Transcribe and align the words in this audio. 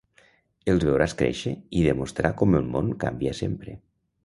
Els 0.71 0.85
veuràs 0.87 1.13
créixer 1.19 1.53
i 1.81 1.85
demostrar 1.89 2.33
com 2.41 2.59
el 2.61 2.73
món 2.77 2.91
canvia 3.07 3.37
sempre. 3.45 3.79